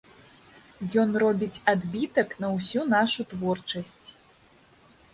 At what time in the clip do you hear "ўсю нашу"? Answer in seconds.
2.57-3.29